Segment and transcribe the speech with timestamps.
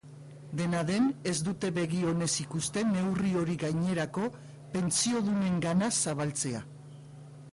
[0.59, 4.25] Dena den, ez dute begi onez ikusten neurri hori gainerako
[4.77, 6.63] pentsiodunengana zabaltzea.